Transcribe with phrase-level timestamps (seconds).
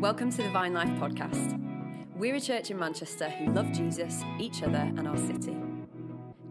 [0.00, 1.58] Welcome to the Vine Life podcast.
[2.14, 5.56] We're a church in Manchester who love Jesus, each other, and our city.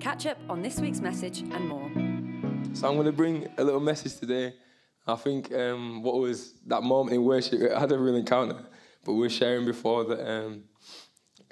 [0.02, 1.90] Catch up on this week's message and more.
[2.74, 4.54] So I'm going to bring a little message today.
[5.08, 8.66] I think um, what was that moment in worship, I had a real encounter,
[9.06, 10.66] but we were sharing before that um,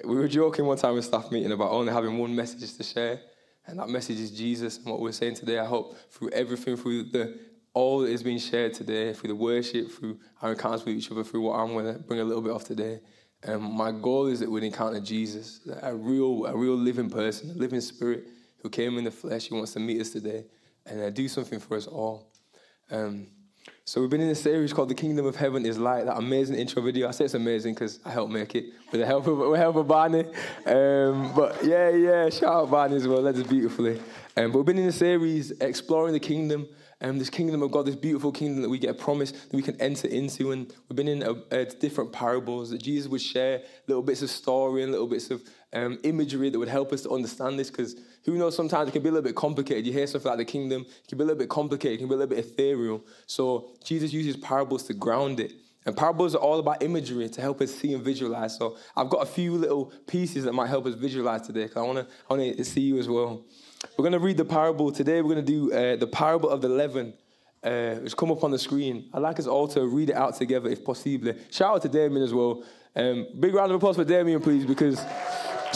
[0.04, 3.22] we were joking one time in staff meeting about only having one message to share,
[3.66, 4.76] and that message is Jesus.
[4.76, 7.38] And what we're saying today, I hope through everything, through the
[7.76, 11.22] all that is being shared today, through the worship, through our encounters with each other,
[11.22, 13.00] through what I'm going to bring a little bit of today.
[13.46, 17.52] Um, my goal is that we'd encounter Jesus, a real, a real living person, a
[17.52, 18.28] living spirit
[18.62, 19.48] who came in the flesh.
[19.48, 20.46] He wants to meet us today
[20.86, 22.32] and uh, do something for us all.
[22.90, 23.26] Um,
[23.84, 26.56] so we've been in a series called "The Kingdom of Heaven Is Like." That amazing
[26.56, 27.08] intro video.
[27.08, 29.58] I say it's amazing because I helped make it with the help of with the
[29.58, 30.24] help of Barney.
[30.66, 33.22] Um, but yeah, yeah, shout out Barney as well.
[33.22, 34.00] Led us beautifully.
[34.36, 36.68] Um, but we've been in a series exploring the kingdom
[37.00, 39.62] um, this kingdom of God, this beautiful kingdom that we get a promise that we
[39.62, 40.52] can enter into.
[40.52, 44.30] And we've been in a, a different parables that Jesus would share little bits of
[44.30, 47.70] story and little bits of um, imagery that would help us to understand this.
[47.70, 47.96] Because
[48.26, 49.86] who knows, sometimes it can be a little bit complicated.
[49.86, 52.08] You hear something like the kingdom, it can be a little bit complicated, it can
[52.08, 53.04] be a little bit ethereal.
[53.26, 55.52] So Jesus uses parables to ground it.
[55.86, 58.58] And parables are all about imagery to help us see and visualize.
[58.58, 61.86] So I've got a few little pieces that might help us visualize today because I
[61.86, 63.44] want to I see you as well.
[63.96, 65.22] We're going to read the parable today.
[65.22, 67.14] We're going to do uh, the parable of the leaven.
[67.64, 69.08] Uh, it's come up on the screen.
[69.14, 71.32] I'd like us all to read it out together if possible.
[71.52, 72.64] Shout out to Damien as well.
[72.96, 75.00] Um, big round of applause for Damien, please, because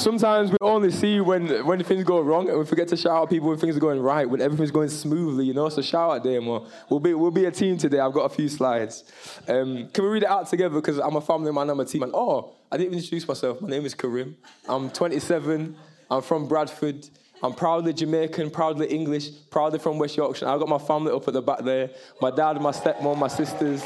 [0.01, 3.31] sometimes we only see when, when things go wrong and we forget to shout out
[3.31, 5.69] people when things are going right, when everything's going smoothly, you know?
[5.69, 6.67] So shout out Damien.
[6.89, 8.01] We'll be, we'll be a team today.
[8.01, 9.05] I've got a few slides.
[9.47, 10.75] Um, can we read it out together?
[10.75, 12.11] Because I'm a family man, I'm a team man.
[12.15, 13.61] Oh, I didn't even introduce myself.
[13.61, 14.37] My name is Karim.
[14.69, 15.77] I'm 27.
[16.11, 17.09] I'm from Bradford.
[17.43, 20.47] I'm proudly Jamaican, proudly English, proudly from West Yorkshire.
[20.47, 21.91] I've got my family up at the back there.
[22.21, 23.83] My dad, my stepmom, my sisters.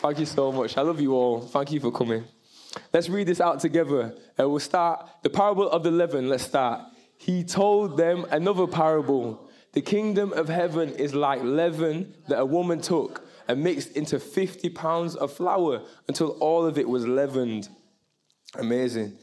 [0.00, 0.76] Thank you so much.
[0.76, 1.40] I love you all.
[1.40, 2.24] Thank you for coming.
[2.92, 4.16] Let's read this out together.
[4.38, 6.28] Uh, we'll start the parable of the leaven.
[6.28, 6.82] Let's start.
[7.18, 9.48] He told them another parable.
[9.72, 14.70] The kingdom of heaven is like leaven that a woman took and mixed into 50
[14.70, 17.68] pounds of flour until all of it was leavened.
[18.58, 19.16] Amazing.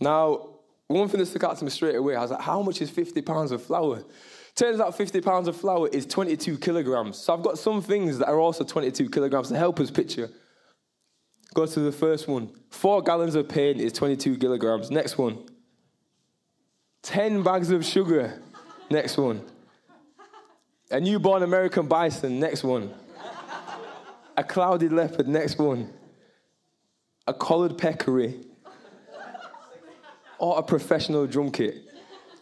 [0.00, 0.48] Now,
[0.88, 2.90] one thing that stuck out to me straight away, I was like, how much is
[2.90, 4.04] 50 pounds of flour?
[4.54, 7.16] Turns out 50 pounds of flour is 22 kilograms.
[7.16, 10.28] So I've got some things that are also 22 kilograms to help us picture.
[11.54, 12.50] Go to the first one.
[12.70, 14.90] Four gallons of paint is 22 kilograms.
[14.90, 15.38] Next one.
[17.02, 18.40] 10 bags of sugar.
[18.90, 19.42] Next one.
[20.90, 22.40] A newborn American bison.
[22.40, 22.92] Next one.
[24.36, 25.28] A clouded leopard.
[25.28, 25.92] Next one.
[27.26, 28.40] A collared peccary
[30.38, 31.91] or a professional drum kit.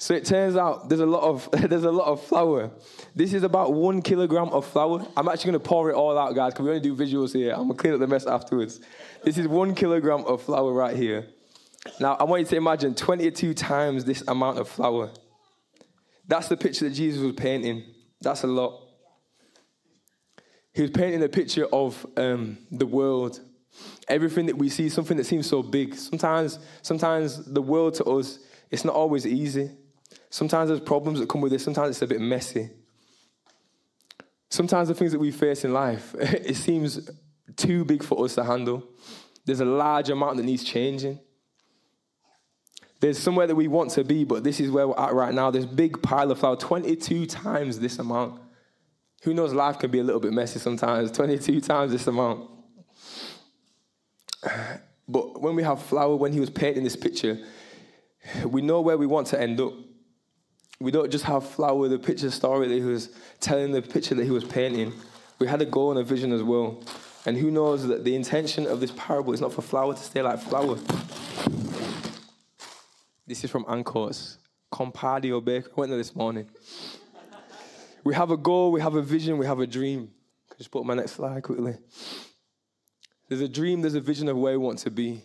[0.01, 2.71] So it turns out there's a lot of there's a lot of flour.
[3.15, 5.07] This is about one kilogram of flour.
[5.15, 7.53] I'm actually gonna pour it all out, guys, because we only do visuals here.
[7.53, 8.81] I'm gonna clean up the mess afterwards.
[9.23, 11.27] This is one kilogram of flour right here.
[12.01, 15.11] Now I want you to imagine 22 times this amount of flour.
[16.27, 17.85] That's the picture that Jesus was painting.
[18.23, 18.81] That's a lot.
[20.73, 23.39] He was painting a picture of um, the world
[24.09, 25.95] everything that we see, something that seems so big.
[25.95, 29.71] Sometimes, sometimes the world to us, it's not always easy.
[30.31, 31.61] Sometimes there's problems that come with it.
[31.61, 32.71] Sometimes it's a bit messy.
[34.49, 37.11] Sometimes the things that we face in life, it seems
[37.57, 38.85] too big for us to handle.
[39.45, 41.19] There's a large amount that needs changing.
[43.01, 45.51] There's somewhere that we want to be, but this is where we're at right now.
[45.51, 48.41] This big pile of flour, 22 times this amount.
[49.23, 51.11] Who knows, life can be a little bit messy sometimes.
[51.17, 52.49] 22 times this amount.
[55.09, 57.45] But when we have flour, when he was painting this picture,
[58.45, 59.73] we know where we want to end up.
[60.81, 64.25] We don't just have flour the picture story that he was telling, the picture that
[64.25, 64.95] he was painting.
[65.39, 66.83] We had a goal and a vision as well.
[67.27, 70.23] And who knows that the intention of this parable is not for flour to stay
[70.23, 70.79] like flour.
[73.27, 74.39] This is from Ancoats.
[74.73, 75.69] Companio Baker.
[75.77, 76.49] I went there this morning.
[78.03, 80.11] We have a goal, we have a vision, we have a dream.
[80.57, 81.77] Just put my next slide quickly.
[83.29, 85.23] There's a dream, there's a vision of where we want to be.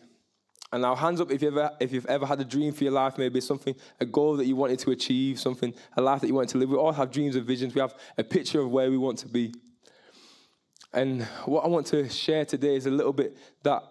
[0.71, 2.93] And now, hands up if you've, ever, if you've ever had a dream for your
[2.93, 6.33] life, maybe something, a goal that you wanted to achieve, something, a life that you
[6.33, 6.69] wanted to live.
[6.69, 7.75] We all have dreams and visions.
[7.75, 9.53] We have a picture of where we want to be.
[10.91, 13.83] And what I want to share today is a little bit that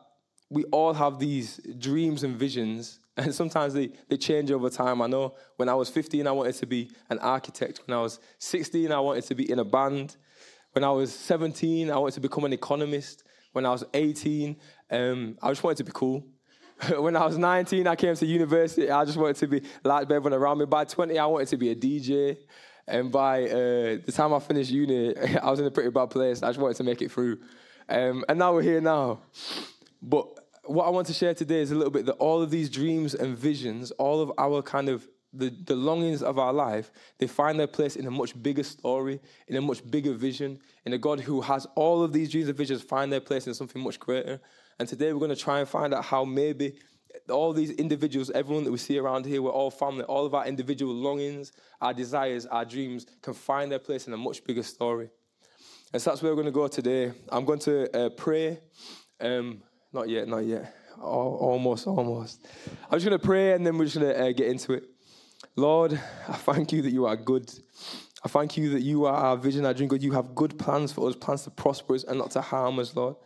[0.50, 5.03] we all have these dreams and visions, and sometimes they, they change over time.
[5.03, 7.82] I know when I was 15, I wanted to be an architect.
[7.87, 10.17] When I was 16, I wanted to be in a band.
[10.73, 13.25] When I was 17, I wanted to become an economist.
[13.53, 14.56] When I was 18,
[14.91, 16.25] um, I just wanted to be cool.
[16.99, 18.91] when I was 19, I came to university.
[18.91, 20.67] I just wanted to be like everyone around me.
[20.67, 22.38] By 20, I wanted to be a DJ.
[22.87, 26.43] And by uh, the time I finished uni, I was in a pretty bad place.
[26.43, 27.38] I just wanted to make it through.
[27.88, 29.21] Um, and now we're here now.
[30.03, 30.29] But
[30.65, 33.15] what I want to share today is a little bit that all of these dreams
[33.15, 37.59] and visions, all of our kind of the, the longings of our life, they find
[37.59, 41.21] their place in a much bigger story, in a much bigger vision, in a God
[41.21, 44.41] who has all of these dreams and visions find their place in something much greater.
[44.79, 46.75] And today we're going to try and find out how maybe
[47.31, 50.47] all these individuals, everyone that we see around here, we're all family, all of our
[50.47, 55.11] individual longings, our desires, our dreams can find their place in a much bigger story.
[55.93, 57.12] And so that's where we're going to go today.
[57.31, 58.59] I'm going to uh, pray.
[59.21, 59.62] Um,
[59.93, 60.75] not yet, not yet.
[61.00, 62.47] Oh, almost, almost.
[62.91, 64.85] I'm just going to pray and then we're just going to uh, get into it.
[65.56, 65.93] Lord,
[66.29, 67.53] I thank you that you are good.
[68.25, 70.03] I thank you that you are our vision, our dream, God.
[70.03, 72.97] You have good plans for us, plans to prosper us and not to harm us,
[72.97, 73.17] Lord.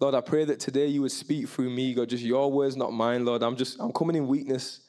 [0.00, 2.92] Lord, I pray that today you would speak through me, God, just your words, not
[2.92, 3.42] mine, Lord.
[3.42, 4.80] I'm just, I'm coming in weakness.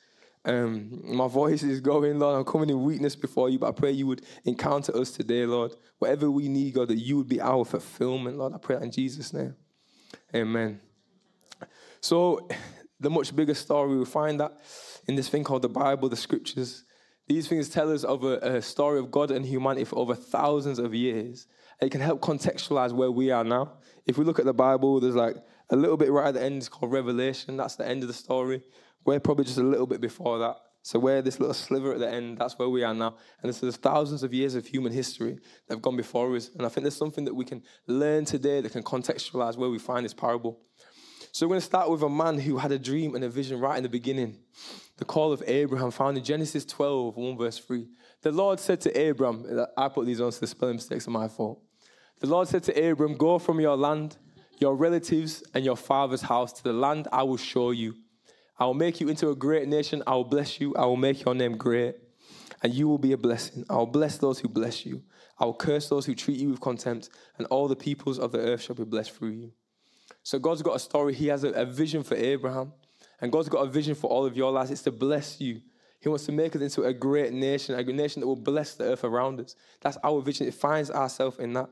[0.44, 2.38] Um, my voice is going, Lord.
[2.38, 5.76] I'm coming in weakness before you, but I pray you would encounter us today, Lord.
[6.00, 8.54] Whatever we need, God, that you would be our fulfillment, Lord.
[8.54, 9.56] I pray in Jesus' name.
[10.34, 10.82] Amen.
[12.02, 12.48] So,
[13.00, 14.60] the much bigger story, we find that
[15.08, 16.84] in this thing called the Bible, the scriptures.
[17.28, 20.78] These things tell us of a, a story of God and humanity for over thousands
[20.78, 21.48] of years.
[21.82, 23.74] It can help contextualize where we are now.
[24.06, 25.36] If we look at the Bible, there's like
[25.70, 27.58] a little bit right at the end, it's called Revelation.
[27.58, 28.62] That's the end of the story.
[29.04, 30.58] We're probably just a little bit before that.
[30.84, 33.16] So we're this little sliver at the end, that's where we are now.
[33.42, 36.52] And there's thousands of years of human history that have gone before us.
[36.56, 39.80] And I think there's something that we can learn today that can contextualize where we
[39.80, 40.60] find this parable.
[41.32, 43.60] So we're going to start with a man who had a dream and a vision
[43.60, 44.38] right in the beginning.
[44.98, 47.88] The call of Abraham found in Genesis 12, 1 verse 3.
[48.22, 51.28] The Lord said to Abraham, I put these on so the spelling mistakes are my
[51.28, 51.62] fault.
[52.20, 54.18] The Lord said to Abram, Go from your land,
[54.60, 57.96] your relatives, and your father's house to the land I will show you.
[58.58, 60.02] I will make you into a great nation.
[60.08, 60.74] I will bless you.
[60.76, 61.96] I will make your name great,
[62.64, 63.66] and you will be a blessing.
[63.70, 65.04] I will bless those who bless you.
[65.38, 68.40] I will curse those who treat you with contempt, and all the peoples of the
[68.40, 69.52] earth shall be blessed through you.
[70.24, 71.14] So God's got a story.
[71.14, 72.72] He has a, a vision for Abraham,
[73.20, 74.72] and God's got a vision for all of your lives.
[74.72, 75.62] It's to bless you.
[76.00, 78.86] He wants to make us into a great nation, a nation that will bless the
[78.86, 79.56] earth around us.
[79.82, 80.48] That's our vision.
[80.48, 81.70] It finds ourselves in that.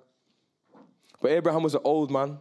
[1.21, 2.37] But Abraham was an old man.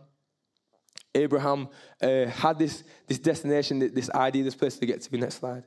[1.15, 1.69] Abraham
[2.03, 5.17] uh, had this, this destination, this idea, this place to get to.
[5.17, 5.65] Next slide.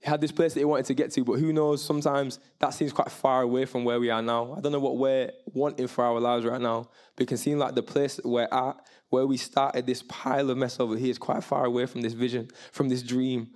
[0.00, 2.74] He had this place that he wanted to get to, but who knows, sometimes that
[2.74, 4.54] seems quite far away from where we are now.
[4.54, 7.58] I don't know what we're wanting for our lives right now, but it can seem
[7.58, 8.76] like the place we're at,
[9.08, 12.12] where we started this pile of mess over here, is quite far away from this
[12.12, 13.48] vision, from this dream.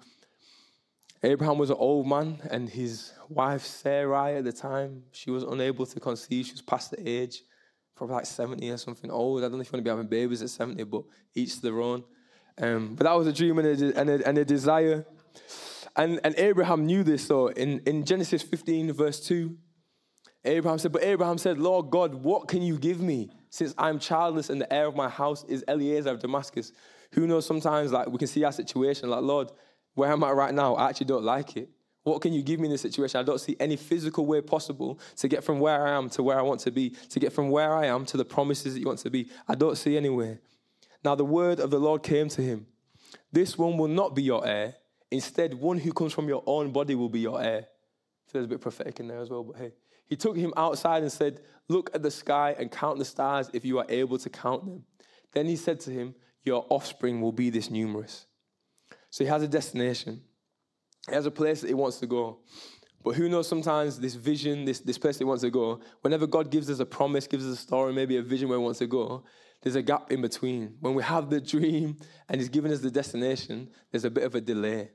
[1.22, 5.84] Abraham was an old man, and his wife Sarai at the time, she was unable
[5.84, 6.46] to conceive.
[6.46, 7.42] She was past the age
[8.00, 9.40] probably like 70 or something old.
[9.40, 11.02] I don't know if you want to be having babies at 70, but
[11.34, 12.02] each to their own.
[12.56, 15.04] Um, but that was a dream and a, and a, and a desire.
[15.96, 17.26] And, and Abraham knew this.
[17.26, 19.54] So in, in Genesis 15, verse 2,
[20.46, 23.28] Abraham said, But Abraham said, Lord God, what can you give me?
[23.50, 26.72] Since I'm childless and the heir of my house is Eliezer of Damascus.
[27.12, 29.52] Who knows sometimes like we can see our situation, like, Lord,
[29.92, 30.74] where am I right now?
[30.76, 31.68] I actually don't like it.
[32.02, 33.20] What can you give me in this situation?
[33.20, 36.38] I don't see any physical way possible to get from where I am to where
[36.38, 38.86] I want to be, to get from where I am to the promises that you
[38.86, 39.28] want to be.
[39.46, 40.40] I don't see anywhere.
[41.04, 42.66] Now the word of the Lord came to him
[43.32, 44.74] This one will not be your heir.
[45.10, 47.66] Instead, one who comes from your own body will be your heir.
[48.26, 49.72] So there's a bit prophetic in there as well, but hey.
[50.06, 53.64] He took him outside and said, Look at the sky and count the stars if
[53.64, 54.84] you are able to count them.
[55.32, 58.26] Then he said to him, Your offspring will be this numerous.
[59.10, 60.22] So he has a destination.
[61.08, 62.38] He has a place that he wants to go.
[63.02, 66.50] But who knows, sometimes this vision, this, this place he wants to go, whenever God
[66.50, 68.86] gives us a promise, gives us a story, maybe a vision where he wants to
[68.86, 69.24] go,
[69.62, 70.76] there's a gap in between.
[70.80, 71.96] When we have the dream
[72.28, 74.90] and he's given us the destination, there's a bit of a delay.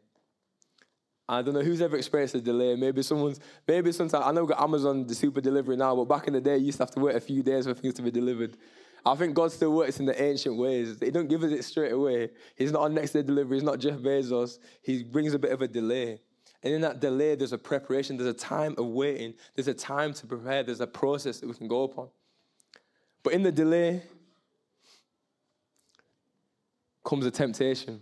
[1.27, 2.75] I don't know who's ever experienced a delay.
[2.75, 6.27] Maybe someone's, maybe sometimes, I know we got Amazon, the super delivery now, but back
[6.27, 8.03] in the day, you used to have to wait a few days for things to
[8.03, 8.57] be delivered.
[9.05, 10.97] I think God still works in the ancient ways.
[10.99, 12.31] He don't give us it straight away.
[12.55, 13.57] He's not on next day delivery.
[13.57, 14.57] He's not Jeff Bezos.
[14.81, 16.21] He brings a bit of a delay.
[16.63, 18.17] And in that delay, there's a preparation.
[18.17, 19.35] There's a time of waiting.
[19.53, 20.63] There's a time to prepare.
[20.63, 22.07] There's a process that we can go upon.
[23.21, 24.01] But in the delay
[27.03, 28.01] comes a temptation.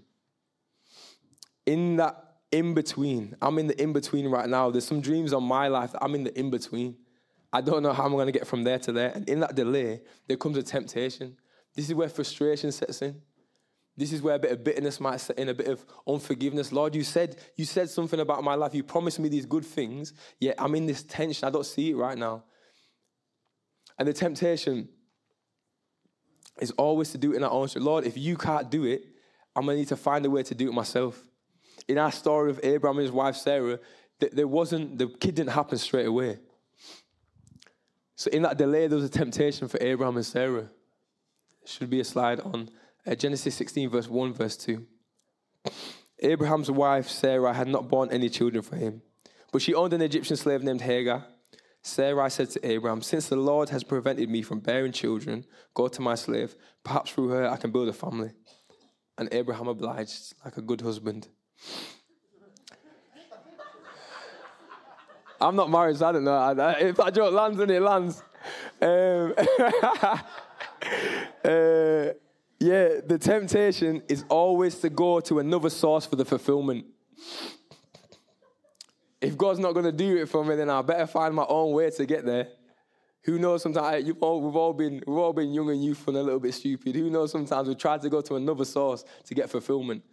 [1.66, 4.70] In that in between, I'm in the in between right now.
[4.70, 5.92] There's some dreams on my life.
[6.02, 6.96] I'm in the in between.
[7.54, 9.12] I don't know how I'm going to get from there to there.
[9.14, 11.38] And in that delay, there comes a temptation.
[11.76, 13.22] This is where frustration sets in.
[13.96, 16.72] This is where a bit of bitterness might set in, a bit of unforgiveness.
[16.72, 18.74] Lord, you said you said something about my life.
[18.74, 21.48] You promised me these good things, yet I'm in this tension.
[21.48, 22.44] I don't see it right now.
[24.00, 24.90] And the temptation
[26.60, 27.86] is always to do it in our own strength.
[27.86, 29.04] Lord, if you can't do it,
[29.56, 31.24] I'm gonna need to find a way to do it myself.
[31.88, 33.80] In our story of Abraham and his wife Sarah,
[34.20, 36.40] there wasn't the kid didn't happen straight away.
[38.24, 40.70] So in that delay, there was a temptation for Abraham and Sarah.
[41.66, 42.70] Should be a slide on
[43.06, 44.88] Uh, Genesis 16, verse 1, verse 2.
[46.20, 49.02] Abraham's wife, Sarah, had not borne any children for him,
[49.52, 51.26] but she owned an Egyptian slave named Hagar.
[51.82, 56.02] Sarai said to Abraham, Since the Lord has prevented me from bearing children, go to
[56.02, 56.56] my slave.
[56.82, 58.32] Perhaps through her I can build a family.
[59.18, 61.28] And Abraham obliged like a good husband.
[65.44, 66.76] I'm not married, so I don't know.
[66.80, 68.24] If that joke lands, then it lands.
[68.82, 69.34] Um,
[71.44, 72.14] uh,
[72.60, 76.86] yeah, the temptation is always to go to another source for the fulfillment.
[79.20, 81.74] If God's not going to do it for me, then I better find my own
[81.74, 82.48] way to get there.
[83.24, 83.64] Who knows?
[83.64, 86.54] Sometimes all, we've all been we've all been young and youthful and a little bit
[86.54, 86.96] stupid.
[86.96, 87.32] Who knows?
[87.32, 90.04] Sometimes we try to go to another source to get fulfillment.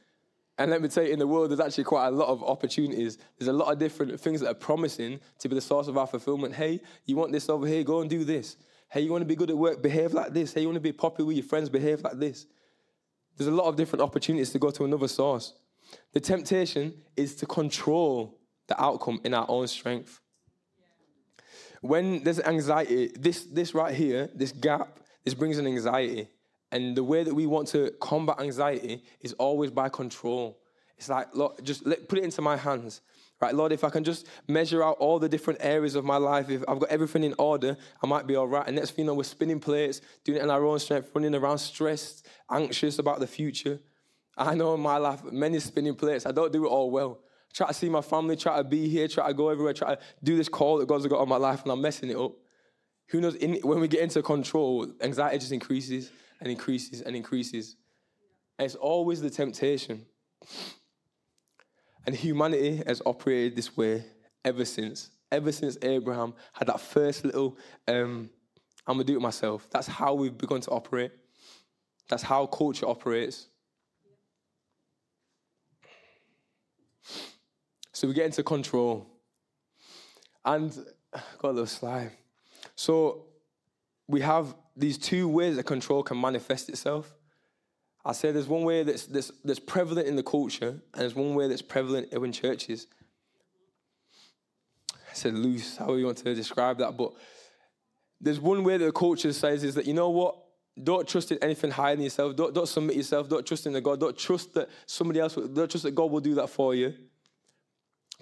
[0.61, 3.17] And let me tell you, in the world, there's actually quite a lot of opportunities.
[3.39, 6.07] There's a lot of different things that are promising to be the source of our
[6.07, 6.55] fulfillment.
[6.55, 7.83] Hey, you want this over here?
[7.83, 8.59] Go and do this.
[8.91, 9.81] Hey, you want to be good at work?
[9.81, 10.53] Behave like this.
[10.53, 11.71] Hey, you want to be popular with your friends?
[11.71, 12.45] Behave like this.
[13.39, 15.55] There's a lot of different opportunities to go to another source.
[16.13, 20.21] The temptation is to control the outcome in our own strength.
[21.81, 26.29] When there's anxiety, this, this right here, this gap, this brings an anxiety.
[26.73, 30.59] And the way that we want to combat anxiety is always by control.
[30.97, 31.29] It's like,
[31.63, 33.01] just let, put it into my hands.
[33.41, 36.51] Right, Lord, if I can just measure out all the different areas of my life,
[36.51, 38.67] if I've got everything in order, I might be all right.
[38.67, 41.35] And next thing you know, we're spinning plates, doing it in our own strength, running
[41.35, 43.81] around stressed, anxious about the future.
[44.37, 47.21] I know in my life, many spinning plates, I don't do it all well.
[47.23, 49.95] I try to see my family, try to be here, try to go everywhere, try
[49.95, 52.33] to do this call that God's got on my life, and I'm messing it up.
[53.09, 53.37] Who knows?
[53.37, 57.77] In, when we get into control, anxiety just increases and increases and increases.
[58.59, 60.07] And it's always the temptation.
[62.07, 64.05] And humanity has operated this way
[64.45, 65.11] ever since.
[65.31, 67.57] Ever since Abraham had that first little,
[67.87, 68.31] um,
[68.87, 69.69] I'm gonna do it myself.
[69.71, 71.13] That's how we've begun to operate.
[72.09, 73.47] That's how culture operates.
[77.93, 79.07] So we get into control.
[80.45, 80.73] And
[81.39, 82.13] got a little slide.
[82.75, 83.27] So
[84.09, 87.15] we have these two ways that control can manifest itself.
[88.05, 91.35] I say there's one way that's, that's, that's prevalent in the culture, and there's one
[91.35, 92.87] way that's prevalent in churches.
[94.93, 97.13] I said loose, how you want to describe that, but
[98.21, 100.37] there's one way that the culture says is that, you know what?
[100.83, 102.37] Don't trust in anything higher than yourself.
[102.37, 103.29] Don't, don't submit yourself.
[103.29, 104.01] Don't trust in the God.
[104.01, 106.95] Don't trust that somebody else, don't trust that God will do that for you.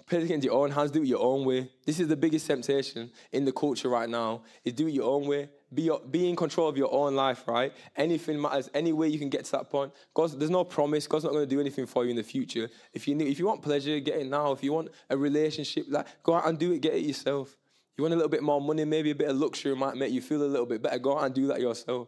[0.07, 1.69] Put it into your own hands, do it your own way.
[1.85, 5.27] This is the biggest temptation in the culture right now, is do it your own
[5.27, 5.49] way.
[5.73, 7.71] Be, be in control of your own life, right?
[7.95, 9.93] Anything matters, any way you can get to that point.
[10.13, 11.05] God's, there's no promise.
[11.05, 12.69] God's not going to do anything for you in the future.
[12.93, 14.51] If you, if you want pleasure, get it now.
[14.51, 17.55] If you want a relationship, like, go out and do it, get it yourself.
[17.97, 20.21] You want a little bit more money, maybe a bit of luxury might make you
[20.21, 20.97] feel a little bit better.
[20.97, 22.07] Go out and do that yourself.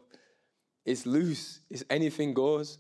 [0.85, 1.59] It's loose.
[1.69, 2.79] It's anything goes.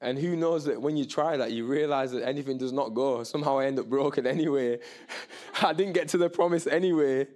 [0.00, 3.22] And who knows that when you try that, you realize that anything does not go.
[3.24, 4.78] Somehow I end up broken anyway.
[5.62, 7.26] I didn't get to the promise anyway.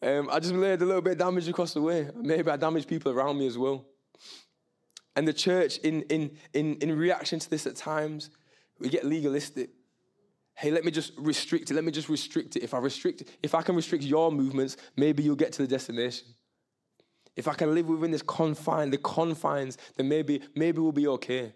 [0.00, 2.08] Um, I just laid a little bit of damage across the way.
[2.14, 3.84] Maybe I damaged people around me as well.
[5.16, 8.30] And the church, in, in, in, in reaction to this at times,
[8.78, 9.70] we get legalistic.
[10.54, 11.74] Hey, let me just restrict it.
[11.74, 12.62] Let me just restrict it.
[12.62, 16.28] If I restrict, if I can restrict your movements, maybe you'll get to the destination.
[17.34, 21.52] If I can live within this confine, the confines, then maybe, maybe we'll be okay.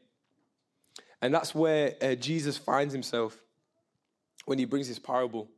[1.21, 3.41] And that's where uh, Jesus finds himself
[4.45, 5.49] when he brings his parable.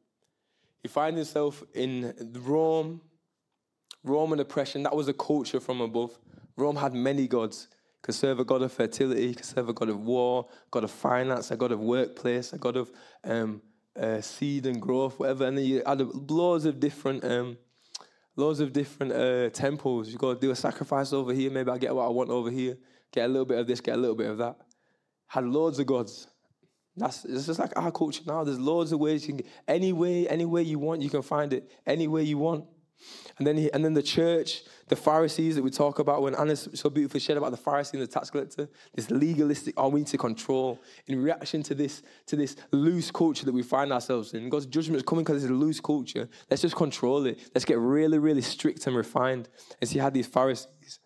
[0.84, 3.00] He finds himself in Rome,
[4.04, 4.82] Roman oppression.
[4.82, 6.18] That was a culture from above.
[6.58, 7.68] Rome had many gods.
[8.02, 11.50] Could serve a god of fertility, could serve a god of war, god of finance,
[11.50, 12.92] a god of workplace, a god of
[13.24, 13.62] um,
[13.98, 15.46] uh, seed and growth, whatever.
[15.46, 17.56] And then you had loads of different, um,
[18.36, 20.10] loads of different uh, temples.
[20.10, 21.50] You got to do a sacrifice over here.
[21.50, 22.76] Maybe I get what I want over here.
[23.10, 24.58] Get a little bit of this, get a little bit of that.
[25.28, 26.26] Had loads of gods.
[26.96, 28.44] That's it's just like our culture now.
[28.44, 31.52] There's loads of ways you can any way, any way you want, you can find
[31.52, 32.66] it any way you want.
[33.38, 36.54] And then he, and then the church, the Pharisees that we talk about when Anna
[36.54, 40.06] so beautifully shared about the Pharisee and the tax collector, this legalistic, oh, we need
[40.08, 44.48] to control in reaction to this, to this loose culture that we find ourselves in.
[44.48, 46.28] God's judgment is coming because it's a loose culture.
[46.48, 47.38] Let's just control it.
[47.54, 49.48] Let's get really, really strict and refined.
[49.80, 51.00] And see how these Pharisees.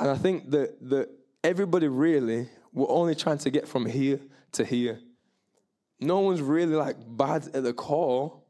[0.00, 1.10] And I think that that
[1.44, 4.18] everybody really were only trying to get from here
[4.52, 5.00] to here.
[6.00, 8.42] No one's really like bad at the core.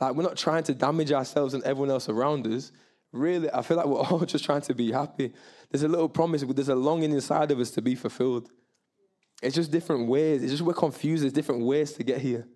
[0.00, 2.72] Like we're not trying to damage ourselves and everyone else around us.
[3.12, 5.32] Really, I feel like we're all just trying to be happy.
[5.70, 8.50] There's a little promise, but there's a longing inside of us to be fulfilled.
[9.42, 10.42] It's just different ways.
[10.42, 11.22] It's just we're confused.
[11.22, 12.46] There's different ways to get here.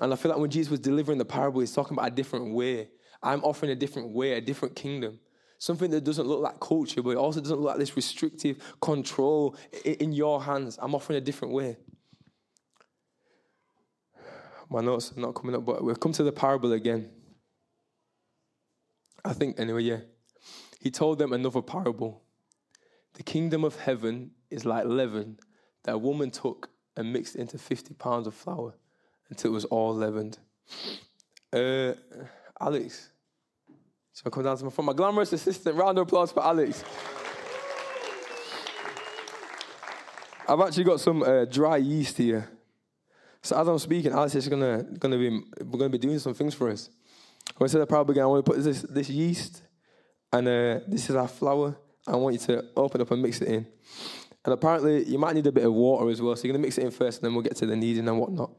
[0.00, 2.54] And I feel like when Jesus was delivering the parable, he's talking about a different
[2.54, 2.88] way.
[3.22, 5.20] I'm offering a different way, a different kingdom.
[5.58, 9.56] Something that doesn't look like culture, but it also doesn't look like this restrictive control
[9.84, 10.78] in your hands.
[10.80, 11.76] I'm offering a different way.
[14.70, 17.10] My notes are not coming up, but we've come to the parable again.
[19.24, 19.98] I think, anyway, yeah.
[20.80, 22.22] He told them another parable.
[23.14, 25.38] The kingdom of heaven is like leaven
[25.82, 28.74] that a woman took and mixed into 50 pounds of flour
[29.28, 30.38] until it was all leavened.
[31.52, 31.94] Uh,
[32.60, 33.10] Alex,
[34.12, 34.86] so I come down to my front.
[34.86, 35.76] My glamorous assistant.
[35.76, 36.84] Round of applause for Alex.
[40.48, 42.48] I've actually got some uh, dry yeast here.
[43.42, 45.30] So as I'm speaking, Alex is gonna gonna be
[45.64, 46.90] we're gonna be doing some things for us.
[47.56, 49.62] When I said the probably again, I want to put this this yeast
[50.32, 51.76] and uh, this is our flour.
[52.06, 53.66] I want you to open up and mix it in.
[54.44, 56.34] And apparently, you might need a bit of water as well.
[56.34, 58.18] So you're gonna mix it in first, and then we'll get to the kneading and
[58.18, 58.52] whatnot.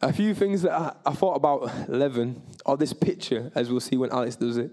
[0.00, 3.96] A few things that I, I thought about leaven, or this picture, as we'll see
[3.96, 4.70] when Alex does it.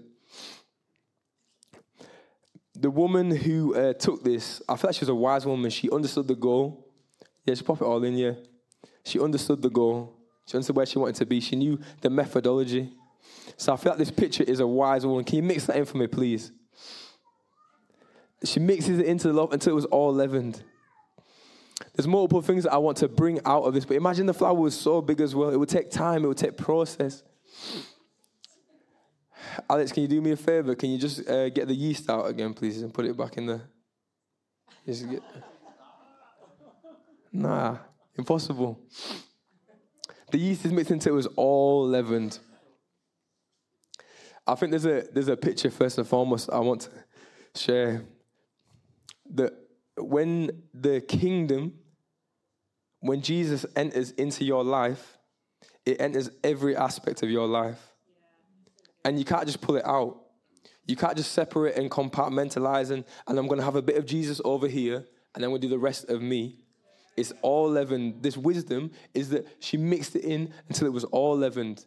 [2.74, 5.70] The woman who uh, took this, I feel like she was a wise woman.
[5.70, 6.85] She understood the goal.
[7.46, 8.32] Yeah, she pop it all in, yeah.
[9.04, 10.12] She understood the goal.
[10.46, 11.40] She understood where she wanted to be.
[11.40, 12.92] She knew the methodology.
[13.56, 15.24] So I feel like this picture is a wise woman.
[15.24, 16.52] Can you mix that in for me, please?
[18.44, 20.62] She mixes it into the love until it was all leavened.
[21.94, 24.54] There's multiple things that I want to bring out of this, but imagine the flour
[24.54, 25.50] was so big as well.
[25.50, 27.22] It would take time, it would take process.
[29.70, 30.74] Alex, can you do me a favor?
[30.74, 33.46] Can you just uh, get the yeast out again, please, and put it back in
[33.46, 33.60] the.
[37.36, 37.76] Nah,
[38.16, 38.80] impossible.
[40.30, 42.38] The yeast is mixed until it was all leavened.
[44.46, 46.88] I think there's a there's a picture first and foremost I want
[47.54, 48.04] to share
[49.34, 49.52] that
[49.98, 51.74] when the kingdom,
[53.00, 55.18] when Jesus enters into your life,
[55.84, 57.92] it enters every aspect of your life.
[59.04, 60.22] And you can't just pull it out.
[60.86, 64.06] You can't just separate and compartmentalize and, and I'm going to have a bit of
[64.06, 66.65] Jesus over here and then we'll do the rest of me.
[67.16, 68.22] It's all leavened.
[68.22, 71.84] This wisdom is that she mixed it in until it was all leavened.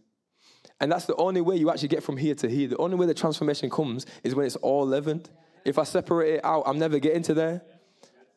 [0.81, 2.67] And that's the only way you actually get from here to here.
[2.67, 5.29] The only way the transformation comes is when it's all leavened.
[5.65, 7.61] If I separate it out, I'm never getting to there.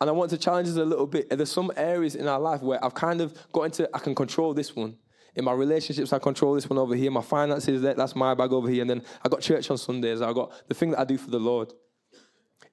[0.00, 1.30] And I want to challenge us a little bit.
[1.30, 4.52] There's some areas in our life where I've kind of got into, I can control
[4.52, 4.96] this one.
[5.36, 7.10] In my relationships, I control this one over here.
[7.10, 8.82] My finances, that's my bag over here.
[8.82, 10.20] And then I got church on Sundays.
[10.20, 11.72] I got the thing that I do for the Lord.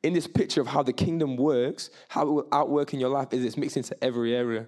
[0.01, 3.33] In this picture of how the kingdom works, how it will outwork in your life
[3.33, 4.67] is it's mixed into every area.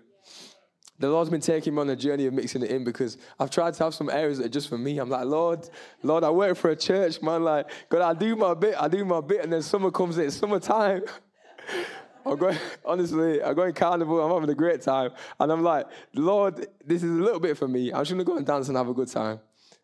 [1.00, 3.74] The Lord's been taking me on a journey of mixing it in because I've tried
[3.74, 5.00] to have some areas that are just for me.
[5.00, 5.68] I'm like, Lord,
[6.04, 7.44] Lord, I work for a church, man.
[7.44, 10.30] Like, God, I do my bit, I do my bit, and then summer comes in,
[10.30, 11.02] summertime.
[12.26, 15.12] I'm going, honestly, I'm going carnival, I'm having a great time.
[15.40, 17.92] And I'm like, Lord, this is a little bit for me.
[17.92, 19.40] I'm just gonna go and dance and have a good time.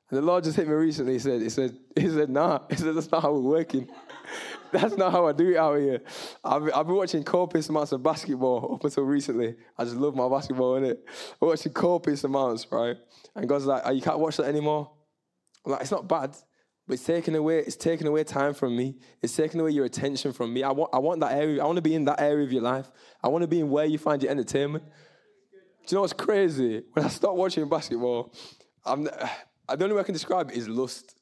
[0.10, 1.14] And the Lord just hit me recently.
[1.14, 2.60] He said, He said, He said, nah.
[2.70, 3.90] He said, that's not how we're working.
[4.72, 6.02] that's not how I do it out here.
[6.44, 9.56] I've, I've been watching copious amounts of basketball up until recently.
[9.78, 10.98] I just love my basketball, innit?
[11.42, 12.98] I'm watching copious amounts, right?
[13.36, 14.92] And God's like, oh, you can't watch that anymore.
[15.66, 16.36] I'm like, it's not bad.
[16.88, 18.96] But it's taking away, it's taking away time from me.
[19.22, 20.64] It's taking away your attention from me.
[20.64, 21.62] I want, I want that area.
[21.62, 22.90] I want to be in that area of your life.
[23.22, 24.86] I want to be in where you find your entertainment.
[24.86, 26.84] Do you know what's crazy?
[26.94, 28.34] When I start watching basketball,
[28.86, 29.10] I'm,
[29.76, 31.16] the only way I can describe it is lust.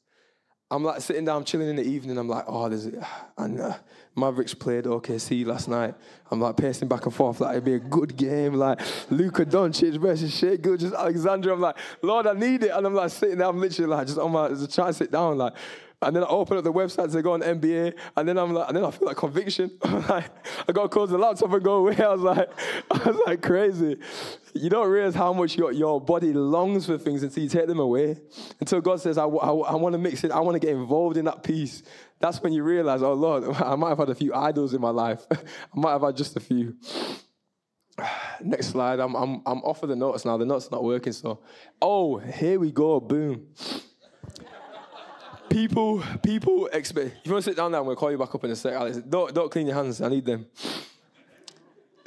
[0.68, 2.18] I'm like sitting down, chilling in the evening.
[2.18, 2.86] I'm like, oh, there's,
[3.38, 3.76] and uh,
[4.16, 5.94] Mavericks played OKC last night.
[6.30, 8.80] I'm like pacing back and forth, like it'd be a good game, like
[9.10, 11.52] Luka Doncic versus Shai Gilgeous-Alexander.
[11.52, 14.18] I'm like, Lord, I need it, and I'm like sitting there, I'm literally like just
[14.18, 15.52] on my, just trying to sit down, like
[16.02, 18.68] and then I open up the website to go on NBA, and then I'm like,
[18.68, 19.70] and then I feel like conviction.
[19.84, 20.30] like,
[20.68, 21.96] I got to close the laptop and go away.
[22.04, 22.50] I was like,
[22.90, 23.96] I was like crazy.
[24.52, 27.80] You don't realize how much your, your body longs for things until you take them
[27.80, 28.18] away.
[28.60, 31.16] Until God says, I, I, I want to mix it, I want to get involved
[31.16, 31.82] in that piece.
[32.18, 34.90] That's when you realize, oh Lord, I might have had a few idols in my
[34.90, 35.26] life.
[35.30, 35.38] I
[35.74, 36.76] might have had just a few.
[38.42, 39.00] Next slide.
[39.00, 40.36] I'm, I'm, I'm off of the notes now.
[40.36, 41.14] The notes not working.
[41.14, 41.40] So,
[41.80, 43.00] oh, here we go.
[43.00, 43.46] Boom
[45.50, 47.16] people, people expect.
[47.18, 48.50] If you want to sit down now, I'm going to call you back up in
[48.50, 48.98] a sec, Alex.
[48.98, 50.00] Don't, don't clean your hands.
[50.00, 50.46] I need them.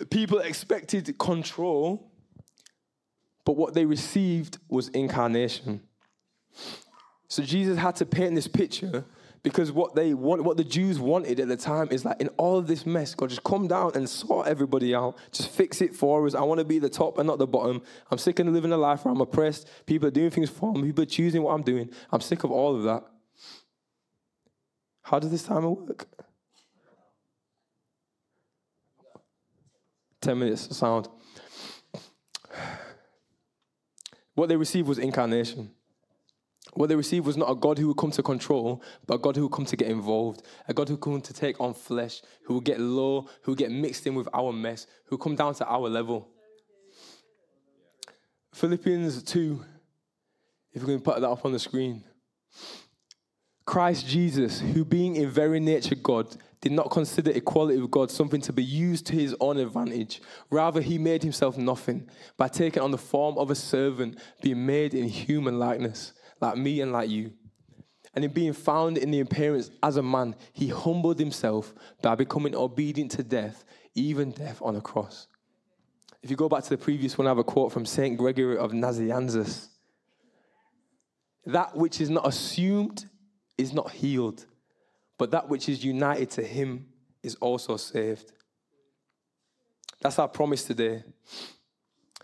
[0.10, 2.12] People expected control,
[3.45, 5.82] but what they received was incarnation.
[7.28, 9.06] So Jesus had to paint this picture
[9.43, 12.58] because what they want, what the Jews wanted at the time is like in all
[12.58, 15.17] of this mess, God just come down and sort everybody out.
[15.32, 16.36] Just fix it for us.
[16.36, 17.82] I want to be the top and not the bottom.
[18.12, 19.69] I'm sick of living a life where I'm oppressed.
[19.86, 20.84] People are doing things for me.
[20.84, 21.89] People are choosing what I'm doing.
[22.12, 23.04] I'm sick of all of that.
[25.10, 26.06] How does this timer work?
[30.22, 31.08] 10 minutes sound.
[34.36, 35.72] What they received was incarnation.
[36.76, 39.36] What they received was not a God who would come to control, but a God
[39.36, 42.22] who would come to get involved, a God who would come to take on flesh,
[42.43, 45.36] who would get low, who would get mixed in with our mess, who would come
[45.36, 46.30] down to our level.
[48.54, 49.65] Philippians 2,
[50.74, 52.04] if we can put that up on the screen.
[53.69, 58.41] Christ Jesus, who being in very nature God, did not consider equality with God something
[58.41, 60.23] to be used to his own advantage.
[60.49, 64.95] Rather, he made himself nothing by taking on the form of a servant, being made
[64.95, 67.32] in human likeness, like me and like you.
[68.15, 72.55] And in being found in the appearance as a man, he humbled himself by becoming
[72.55, 75.27] obedient to death, even death on a cross.
[76.23, 78.17] If you go back to the previous one, I have a quote from St.
[78.17, 79.67] Gregory of Nazianzus.
[81.45, 83.09] That which is not assumed
[83.60, 84.45] is not healed,
[85.17, 86.88] but that which is united to him
[87.22, 88.32] is also saved.
[90.02, 91.04] That's our promise today.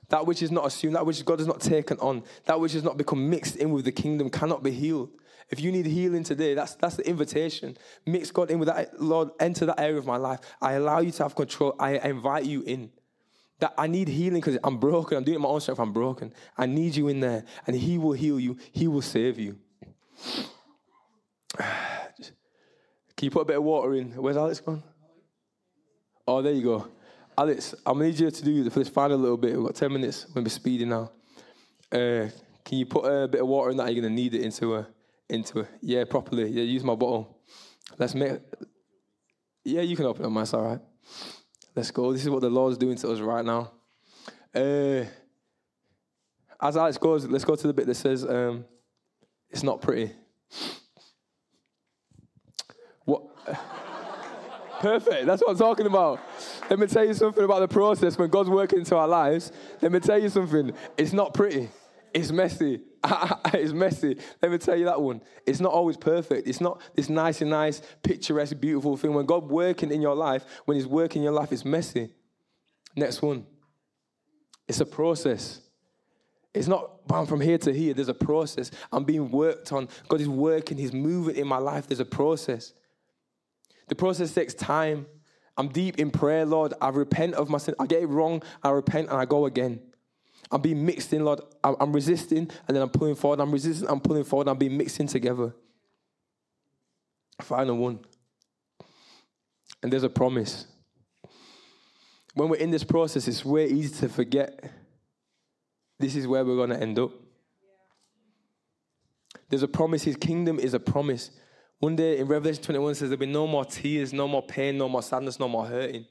[0.10, 2.84] That which is not assumed, that which God has not taken on, that which has
[2.84, 5.10] not become mixed in with the kingdom cannot be healed.
[5.50, 7.78] If you need healing today, that's, that's the invitation.
[8.06, 9.00] Mix God in with that.
[9.00, 10.40] Lord, enter that area of my life.
[10.62, 11.76] I allow you to have control.
[11.80, 12.92] I invite you in.
[13.60, 15.18] That I need healing because I'm broken.
[15.18, 15.80] I'm doing it my own strength.
[15.80, 16.34] I'm broken.
[16.58, 17.46] I need you in there.
[17.68, 19.58] And He will heal you, He will save you.
[21.58, 24.12] Can you put a bit of water in?
[24.12, 24.84] Where's Alex gone?
[26.28, 26.88] Oh, there you go.
[27.38, 29.56] Alex, I'm gonna need you to do for this final little bit.
[29.56, 30.26] We've got 10 minutes.
[30.28, 31.12] We're going to be speeding now.
[31.92, 32.30] Uh,
[32.64, 33.94] can you put a bit of water in that?
[33.94, 34.88] You're gonna need it into a,
[35.30, 36.50] into a, yeah, properly.
[36.50, 37.38] Yeah, use my bottle.
[37.98, 38.40] Let's make,
[39.64, 40.80] yeah, you can open it, that's all right.
[41.76, 42.12] Let's go.
[42.12, 43.72] This is what the Lord's doing to us right now.
[44.54, 45.06] Uh,
[46.62, 48.66] as Alex goes, let's go to the bit that says, um,
[49.50, 50.12] it's not pretty.
[54.80, 55.26] Perfect.
[55.26, 56.20] That's what I'm talking about.
[56.70, 59.52] Let me tell you something about the process when God's working into our lives.
[59.82, 60.74] Let me tell you something.
[60.98, 61.70] It's not pretty.
[62.14, 62.82] It's messy.
[63.54, 64.18] it's messy.
[64.42, 65.22] Let me tell you that one.
[65.46, 66.48] It's not always perfect.
[66.48, 69.14] It's not this nice and nice, picturesque, beautiful thing.
[69.14, 72.10] When God working in your life, when He's working in your life, it's messy.
[72.96, 73.46] Next one.
[74.68, 75.62] It's a process.
[76.54, 76.92] It's not
[77.28, 77.94] from here to here.
[77.94, 78.72] There's a process.
[78.92, 79.90] I'm being worked on.
[80.08, 80.78] God is working.
[80.78, 81.88] He's moving in my life.
[81.88, 82.74] There's a process.
[83.88, 85.06] The process takes time.
[85.58, 86.74] I'm deep in prayer, Lord.
[86.82, 87.76] I repent of my sin.
[87.80, 88.44] I get it wrong.
[88.64, 89.80] I repent and I go again.
[90.52, 91.42] I'm being mixed in, Lord.
[91.64, 93.40] I'm resisting and then I'm pulling forward.
[93.40, 94.48] I'm resisting, I'm pulling forward.
[94.48, 95.54] I'm being mixed in together.
[97.42, 98.00] Final one.
[99.82, 100.68] And there's a promise.
[102.34, 104.72] When we're in this process, it's way easy to forget
[106.00, 107.12] this is where we're going to end up.
[109.50, 110.04] There's a promise.
[110.04, 111.32] His kingdom is a promise.
[111.80, 114.88] One day in Revelation 21 says there'll be no more tears, no more pain, no
[114.88, 116.06] more sadness, no more hurting.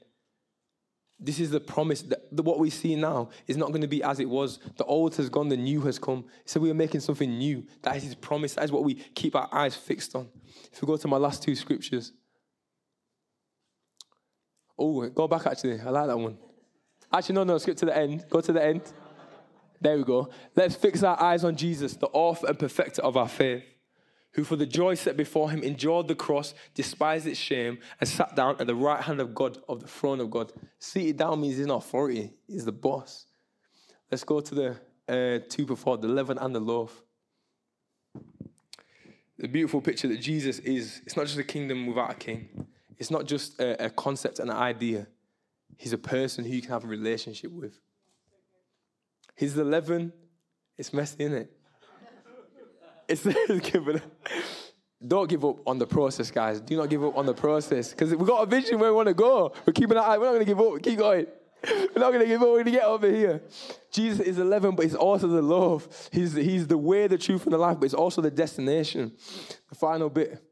[1.19, 4.19] This is the promise that what we see now is not going to be as
[4.19, 4.59] it was.
[4.77, 6.25] The old has gone, the new has come.
[6.43, 7.65] So we are making something new.
[7.83, 8.55] That is his promise.
[8.55, 10.27] That is what we keep our eyes fixed on.
[10.71, 12.11] If we go to my last two scriptures.
[14.77, 15.79] Oh, go back actually.
[15.79, 16.37] I like that one.
[17.13, 18.25] Actually, no, no, skip to the end.
[18.29, 18.81] Go to the end.
[19.79, 20.29] There we go.
[20.53, 23.63] Let's fix our eyes on Jesus, the author and perfecter of our faith
[24.35, 28.35] who for the joy set before him endured the cross, despised its shame, and sat
[28.35, 30.51] down at the right hand of God, of the throne of God.
[30.77, 33.27] Seated down means he's in authority, he's the boss.
[34.11, 37.01] Let's go to the uh, two before, the leaven and the loaf.
[39.37, 42.67] The beautiful picture that Jesus is, it's not just a kingdom without a king.
[42.97, 45.07] It's not just a, a concept, and an idea.
[45.77, 47.79] He's a person who you can have a relationship with.
[49.35, 50.11] He's the leaven.
[50.77, 51.54] It's messy, isn't it?
[53.07, 53.25] It's
[53.71, 54.01] giving.
[55.05, 56.59] Don't give up on the process, guys.
[56.61, 59.07] Do not give up on the process because we've got a vision where we want
[59.07, 59.53] to go.
[59.65, 60.17] We're keeping an eye.
[60.17, 60.81] We're not going to give up.
[60.81, 61.27] Keep going.
[61.67, 62.47] We're not going to give up.
[62.47, 63.41] We're going to get over here.
[63.91, 66.09] Jesus is leaven, but he's also the loaf.
[66.11, 69.13] He's, he's the way, the truth, and the life, but it's also the destination.
[69.69, 70.43] The final bit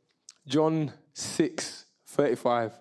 [0.47, 2.73] John 6 35.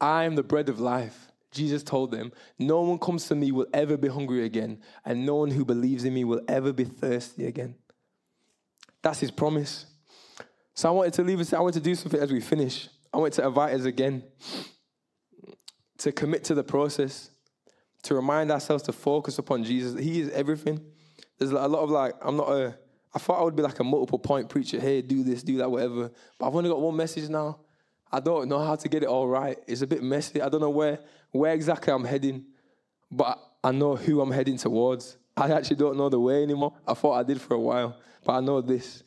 [0.00, 1.29] I am the bread of life.
[1.50, 5.36] Jesus told them, No one comes to me will ever be hungry again, and no
[5.36, 7.74] one who believes in me will ever be thirsty again.
[9.02, 9.86] That's his promise.
[10.74, 12.88] So I wanted to leave us, I wanted to do something as we finish.
[13.12, 14.22] I wanted to invite us again
[15.98, 17.30] to commit to the process,
[18.04, 20.00] to remind ourselves to focus upon Jesus.
[20.00, 20.80] He is everything.
[21.38, 22.78] There's a lot of like, I'm not a,
[23.14, 24.78] I thought I would be like a multiple point preacher.
[24.78, 26.10] Hey, do this, do that, whatever.
[26.38, 27.60] But I've only got one message now.
[28.12, 29.58] I don't know how to get it all right.
[29.66, 30.40] It's a bit messy.
[30.40, 30.98] I don't know where,
[31.32, 32.44] where exactly I'm heading,
[33.10, 35.16] but I know who I'm heading towards.
[35.36, 36.74] I actually don't know the way anymore.
[36.86, 39.02] I thought I did for a while, but I know this.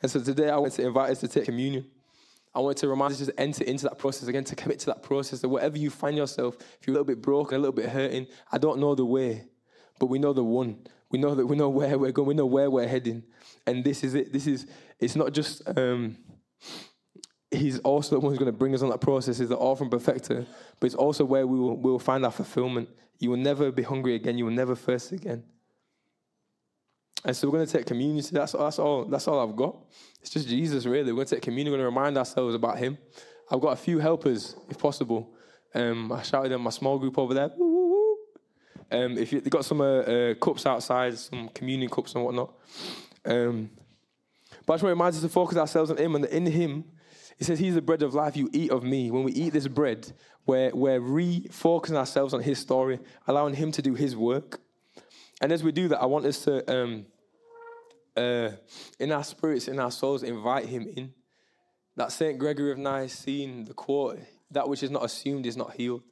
[0.00, 1.86] And so today I want to invite us to take communion.
[2.54, 5.02] I want to remind us to enter into that process again, to commit to that
[5.02, 5.40] process.
[5.40, 8.26] That whatever you find yourself, if you're a little bit broken, a little bit hurting,
[8.50, 9.44] I don't know the way,
[9.98, 10.78] but we know the one.
[11.10, 12.28] We know that we know where we're going.
[12.28, 13.22] We know where we're heading,
[13.66, 14.32] and this is it.
[14.32, 14.66] This is.
[14.98, 15.62] It's not just.
[15.76, 16.16] Um,
[17.56, 19.38] he's also the one who's going to bring us on that process.
[19.38, 20.46] He's the author and perfecter,
[20.78, 22.88] but it's also where we will, we will find our fulfillment.
[23.18, 24.38] You will never be hungry again.
[24.38, 25.44] You will never thirst again.
[27.24, 28.24] And so we're going to take communion.
[28.30, 29.04] That's, that's all.
[29.04, 29.76] That's all I've got.
[30.20, 31.12] It's just Jesus, really.
[31.12, 31.72] We're going to take communion.
[31.72, 32.98] We're going to remind ourselves about Him.
[33.50, 35.34] I've got a few helpers, if possible.
[35.74, 37.50] Um, I shouted in my small group over there.
[38.90, 42.54] Um, if you have got some uh, uh, cups outside, some communion cups and whatnot.
[43.24, 43.70] Um,
[44.64, 46.84] but I just want to remind us to focus ourselves on Him, and in Him,
[47.36, 48.36] He says He's the bread of life.
[48.36, 49.10] You eat of me.
[49.10, 50.12] When we eat this bread,
[50.46, 54.60] we're, we're refocusing ourselves on His story, allowing Him to do His work.
[55.40, 57.06] And as we do that, I want us to, um,
[58.16, 58.50] uh,
[58.98, 61.12] in our spirits, in our souls, invite Him in.
[61.96, 62.38] That St.
[62.38, 64.18] Gregory of Nicene, the quote,
[64.50, 66.02] that which is not assumed is not healed.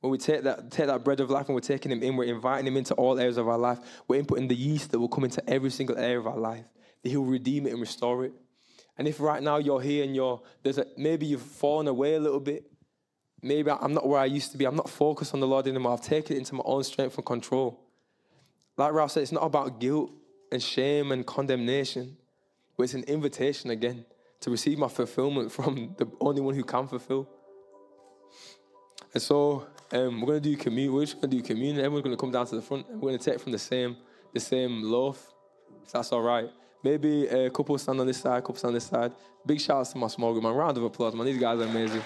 [0.00, 2.34] When we take that, take that bread of life and we're taking him in, we're
[2.34, 3.78] inviting him into all areas of our life.
[4.08, 6.64] We're inputting the yeast that will come into every single area of our life.
[7.02, 8.32] That he'll redeem it and restore it.
[8.98, 12.20] And if right now you're here and you're there's a, maybe you've fallen away a
[12.20, 12.70] little bit,
[13.42, 14.66] maybe I'm not where I used to be.
[14.66, 15.92] I'm not focused on the Lord anymore.
[15.92, 17.80] I've taken it into my own strength and control.
[18.76, 20.10] Like Ralph said, it's not about guilt
[20.50, 22.16] and shame and condemnation,
[22.76, 24.04] but it's an invitation again
[24.40, 27.28] to receive my fulfillment from the only one who can fulfill.
[29.14, 30.94] And so um, we're to do communion.
[30.94, 31.84] We're just to do communion.
[31.84, 32.88] Everyone's to come down to the front.
[32.88, 33.96] We're to take from the same
[34.32, 35.32] the same loaf.
[35.84, 36.48] If that's all right.
[36.82, 39.12] Maybe a couple stand on this side, couple stand on this side.
[39.46, 40.54] Big shout out to my small group, man.
[40.54, 41.26] Round of applause, man.
[41.26, 42.02] These guys are amazing.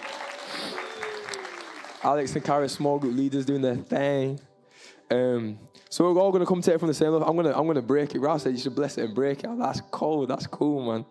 [2.02, 4.38] Alex and Kara, small group leaders, doing their thing.
[5.10, 5.58] Um,
[5.88, 7.22] so we're all gonna come take it from the same loaf.
[7.26, 8.18] I'm gonna I'm gonna break it.
[8.18, 9.50] Ralph said you should bless it and break it.
[9.58, 10.28] That's cold.
[10.28, 11.06] That's cool, man.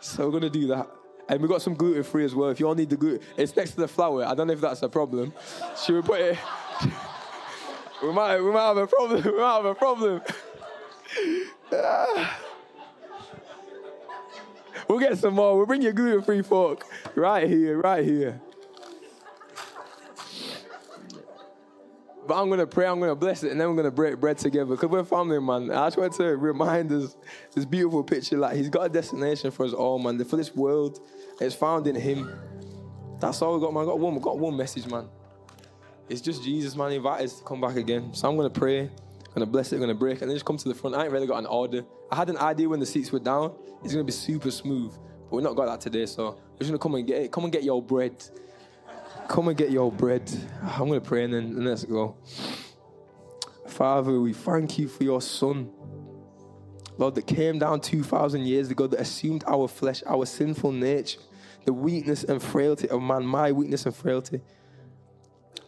[0.00, 0.88] so we're gonna do that.
[1.28, 2.48] And we've got some gluten free as well.
[2.48, 4.24] If you all need the gluten, it's next to the flour.
[4.24, 5.32] I don't know if that's a problem.
[5.84, 6.38] Should we put it?
[8.02, 9.22] we might, we might have a problem.
[9.24, 10.22] We might have a problem.
[14.88, 15.56] we'll get some more.
[15.56, 18.40] We'll bring you gluten free fork right here, right here.
[22.28, 23.90] But I'm going to pray, I'm going to bless it, and then we're going to
[23.90, 25.70] break bread together because we're family, man.
[25.70, 27.16] I just want to remind us
[27.54, 30.22] this beautiful picture like, He's got a destination for us all, man.
[30.24, 31.00] For this world,
[31.40, 32.30] it's found in Him.
[33.18, 33.84] That's all we got, man.
[33.84, 35.08] I got one, got one message, man.
[36.10, 36.92] It's just Jesus, man.
[36.92, 38.12] Invite us to come back again.
[38.12, 38.90] So I'm going to pray,
[39.34, 40.96] To bless it, to break, and then just come to the front.
[40.96, 41.84] I ain't really got an order.
[42.10, 43.54] I had an idea when the seats were down.
[43.84, 46.78] It's to be super smooth, but we're not got that today, so we're just to
[46.78, 47.30] come and get it.
[47.30, 48.24] Come and get your bread.
[49.28, 50.28] Come and get your bread.
[50.60, 52.16] I'm to pray and then and let's go.
[53.68, 55.70] Father, we thank you for your Son.
[56.96, 61.20] Lord, that came down 2,000 years ago, that assumed our flesh, our sinful nature,
[61.64, 64.40] the weakness and frailty of man, my weakness and frailty.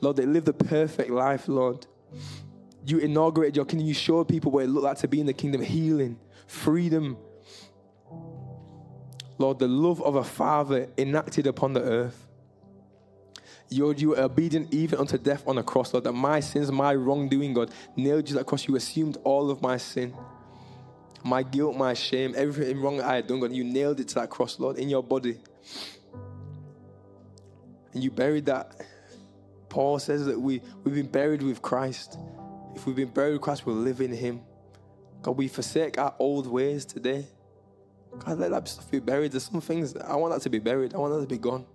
[0.01, 1.87] Lord, they lived a perfect life, Lord.
[2.87, 3.87] You inaugurated your kingdom.
[3.87, 7.17] You showed people what it looked like to be in the kingdom healing, freedom.
[9.39, 12.27] Lord, the love of a father enacted upon the earth.
[13.71, 16.95] You, you were obedient even unto death on the cross, Lord, that my sins, my
[16.95, 18.67] wrongdoing, God, nailed you to that cross.
[18.67, 20.13] You assumed all of my sin,
[21.23, 23.53] my guilt, my shame, everything wrong I had done, God.
[23.53, 25.39] You nailed it to that cross, Lord, in your body.
[27.93, 28.81] And you buried that.
[29.69, 32.19] Paul says that we, we've been buried with Christ.
[32.75, 34.41] If we've been buried with Christ, we'll live in Him.
[35.23, 37.27] God, we forsake our old ways today.
[38.19, 39.33] God, let that stuff be buried.
[39.33, 40.95] There's some things, I want that to be buried.
[40.95, 41.67] I want that to be gone.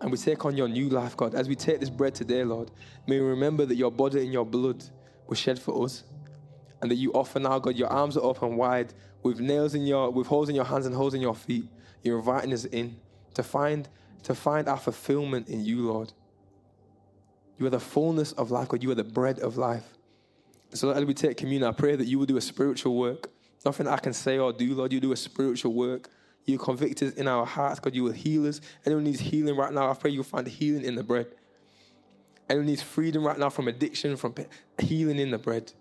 [0.00, 1.34] And we take on your new life, God.
[1.34, 2.70] As we take this bread today, Lord,
[3.06, 4.84] may we remember that your body and your blood
[5.26, 6.04] were shed for us.
[6.80, 10.10] And that you offer now, God, your arms are open wide with nails in your,
[10.10, 11.64] with holes in your hands and holes in your feet.
[12.02, 12.96] You're inviting us in
[13.34, 13.88] to find,
[14.22, 16.12] to find our fulfillment in you, Lord.
[17.58, 18.84] You are the fullness of life, God.
[18.84, 19.97] You are the bread of life.
[20.72, 23.30] So as we take communion, I pray that you will do a spiritual work.
[23.64, 24.92] Nothing I can say or do, Lord.
[24.92, 26.08] You do a spiritual work
[26.48, 27.94] you convict us in our hearts, God.
[27.94, 28.60] You will heal us.
[28.86, 31.26] Anyone needs healing right now, I pray you'll find healing in the bread.
[32.48, 34.34] Anyone needs freedom right now from addiction, from
[34.78, 35.72] healing in the bread.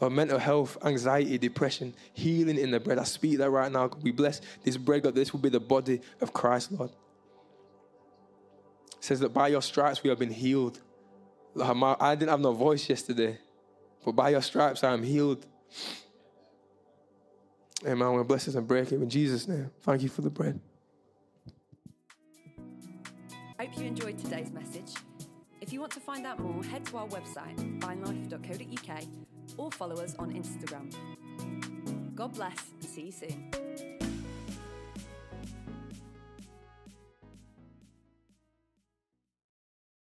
[0.00, 2.98] Or mental health, anxiety, depression, healing in the bread.
[2.98, 3.90] I speak that right now.
[4.02, 5.14] We bless this bread, God.
[5.14, 6.90] This will be the body of Christ, Lord.
[6.90, 10.80] It says that by your stripes we have been healed.
[11.60, 13.38] I didn't have no voice yesterday,
[14.04, 15.46] but by your stripes I am healed.
[17.84, 18.02] Amen.
[18.02, 19.70] I want to bless us and break it in Jesus' name.
[19.80, 20.58] Thank you for the bread.
[23.58, 24.94] Hope you enjoyed today's message.
[25.60, 29.02] If you want to find out more, head to our website, vinelife.co.uk,
[29.56, 30.94] or follow us on Instagram.
[32.14, 33.95] God bless and see you soon.